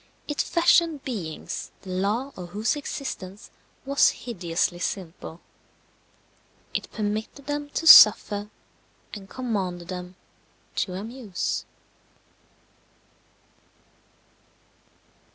[0.27, 3.51] It fashioned beings the law of whose existence
[3.85, 5.41] was hideously simple:
[6.73, 8.49] it permitted them to suffer,
[9.13, 10.15] and commanded them
[10.77, 11.65] to amuse.